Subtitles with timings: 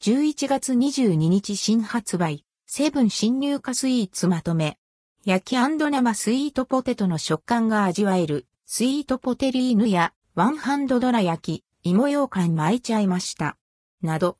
[0.00, 4.78] 11月22日新発売、セブン新入荷スイーツまとめ。
[5.24, 13.58] 焼き生スイートポテトの食感が味わえる、スイートポテリーヌや、ワンハンドドラ焼き、芋羊羹巻いちゃいました。
[14.00, 14.38] など。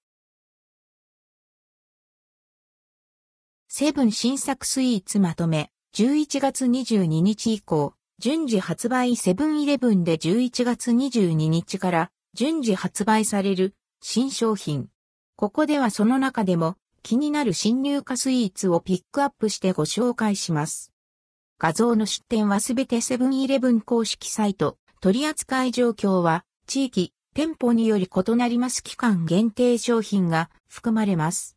[3.66, 14.88] セブン新作スイーツまとめ、11月22日以降、順次発売セブンイレブンで11月22日から順次発売される新商品。
[15.40, 16.74] ここではその中でも
[17.04, 20.90] 気になる新入荷スイーツをピックアップしてご紹介します。
[21.60, 31.56] 画像の出展はすべてセブンイレブン公式サイト、取扱い状況は地域、店舗により異なります期間限定商品が含まれます。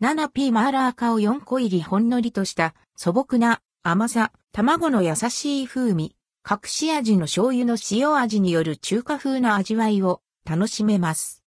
[0.00, 6.16] 7P マーラーカを4個入りほんのりとした素朴な甘さ、卵の優しい風味、
[6.50, 11.41] 隠し味の醤油の塩味による中華風な味わいを楽しめます。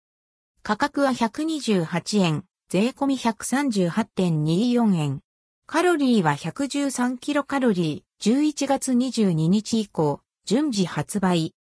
[0.64, 5.22] 価格は128円、税込み138.24円。
[5.66, 11.56] カロリーは113キロカロリー、11月22日以降、順次発売。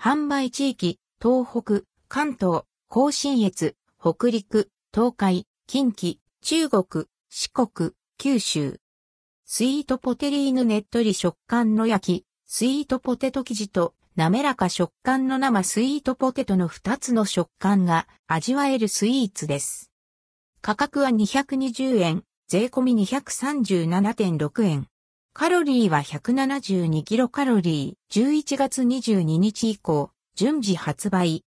[0.00, 8.78] 販売地域、東北、関東、甲信越、北陸、東海、近畿、中国、四国、九州。
[9.46, 19.92] スイートポテリーヌねっとり食感の焼き、スイートポテト生地と滑らか食感の生スイートポテトの2つの食感が味わえるスイーツです。
[20.60, 24.88] 価格は220円、税込み237.6円。
[25.34, 31.44] カロリーは172キロカロリー、11月22日以降、順次発売。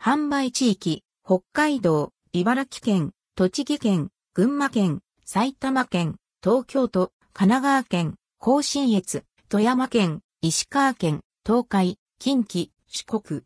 [0.00, 13.42] 販売地域、北海道、茨城県、栃木県、群馬県、埼玉県、東京都、神奈川県、甲信越、富山県、石川県、東海、近畿、四国。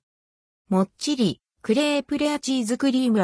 [0.70, 3.18] もっちり、クレープレアチーズクリーム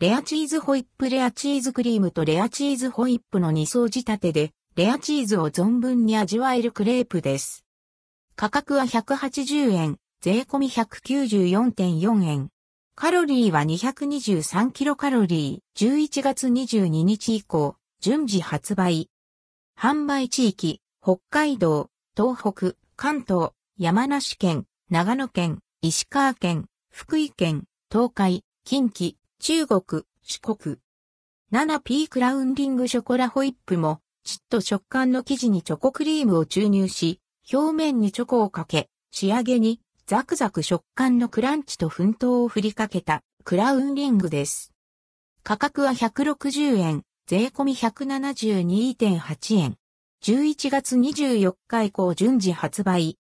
[0.00, 7.64] レアチーズホイップレアチーズクリームとレアチーズホイップの2層仕立てで、レアチーズを存分に味わえるクレープです。
[8.34, 12.48] 価格は180円、税込み194.4円。
[12.96, 19.10] カロリーは223キロカロリー、11月22日以降、順次発売。
[19.78, 23.50] 販売地域、北海道、東北、関東、
[23.80, 27.62] 山梨県、長野県、石川県、福井県、
[27.92, 30.78] 東海、近畿、中国、四国。
[31.52, 37.20] 7P クラウンリングショコラホイップも、ちっと食感の生地にチョコクリームを注入し、
[37.52, 44.72] 表面にチョコをかけ、仕上げにザクザク食感のクランチと粉糖を振りかけたクラウンリングです。
[45.44, 49.76] 価格は160円、税込み172.8円。
[50.24, 53.18] 11月24日以降順次発売。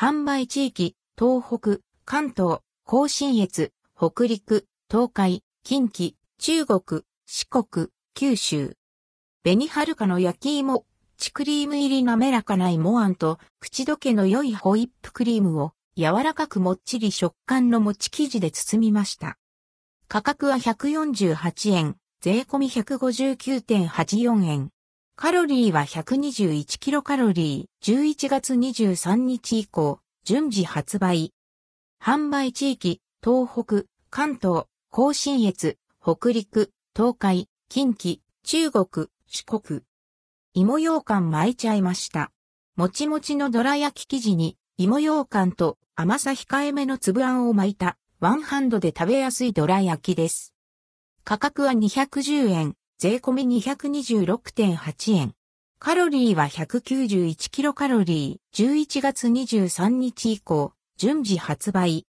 [0.00, 8.76] 販売地域、東北、関東、甲信越、北陸、東海、近畿、中国、四国、九州。
[9.42, 10.86] 紅はるかの焼き芋、
[11.16, 19.36] チクリーム入り滑らかな芋あんと、口どけの良いホイップクリームを、柔らかくもっちり食感の餅生地で包みました。
[20.06, 24.70] 価格は148円、税込み159.84円。
[25.20, 31.34] カロリーは121キロカロリー、11月23日以降、順次発売。
[32.00, 39.80] 販売地域、東北、関東、甲信越、北陸、東海、近畿、中国、四国。
[40.54, 42.30] 芋羊羹巻いちゃいました。
[42.76, 50.54] もちもちのどら焼き生地に芋羊羹と甘さ控えめの粒あんを巻いたワンハンドで食べやすいどら焼きです。
[51.24, 55.32] 価格は210円、税込み226.8円。
[55.78, 62.08] カロリーは191キロカロリー、11月23日以降、順次発売。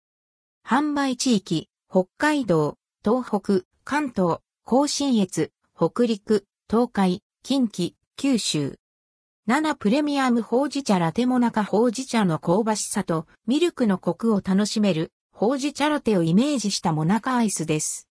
[0.67, 8.79] 販売地域、北海道、東北、関東、甲信越、北陸、東海、近畿、九州。
[9.47, 18.07] 7プレミアムほうじ茶ラテモナカほうじ茶の香ばしさとミルクのコクを楽しめるほうじ茶ラテをイメージしたモナカアイスです。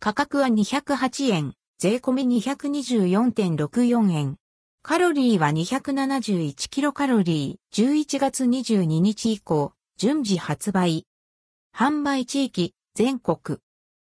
[0.00, 4.36] 価格は208円、税込み224.64円。
[4.82, 11.06] カロリーは271キロカロリー、11月22日以降、順次発売。
[11.74, 13.60] 販売地域、全国。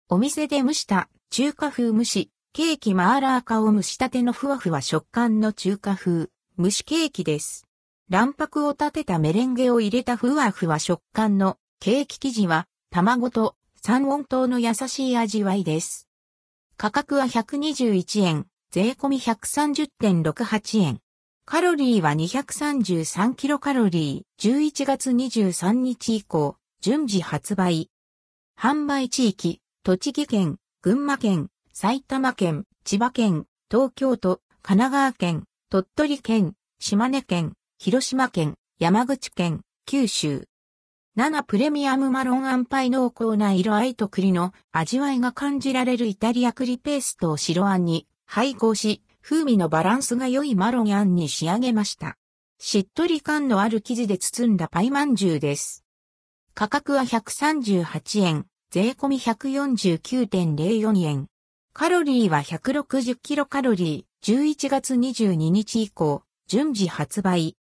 [0.09, 6.29] お店で蒸した中華風蒸し、ケーキマーラーカを蒸したてのふわふわ食感の中華風
[6.59, 7.67] 蒸しケーキです。
[8.09, 16.10] 卵白を立てたメレンゲを入れたふわふわ食感のケーキ生地は卵と三温糖の優しい味わいです。
[16.81, 21.01] 価格は121円、税込み130.68円。
[21.45, 27.91] カロリーは233キロカロリー、11月23日以降、順次発売。
[28.59, 40.47] 販売地域、栃木県、群馬県、埼玉県、千葉県、東京都、神奈川県、鳥取県、島根県、広島県、山口県、九州。
[41.17, 52.17] 7プレミアムマロンアンパイ濃厚な色合いと栗の味わいが感じられるイタリア栗ペーストを白あんに配合し、風味のバランスが良いマロンあんに仕上げました。
[52.59, 55.85] しっとり感のある生地で包んだパイまんじゅうです。
[56.55, 61.27] 価格は138円、税込み149.04円。
[61.73, 67.57] カロリーは160キロカロリー、11月22日以降、順次発売。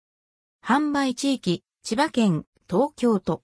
[0.64, 3.38] 販売地域、千葉県、東京都。